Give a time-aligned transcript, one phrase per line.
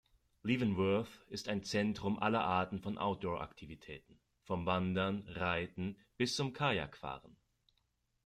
[0.41, 7.37] Leavenworth ist ein Zentrum aller Arten von Outdoor-Aktivitäten, vom Wandern, Reiten bis zum Kajakfahren.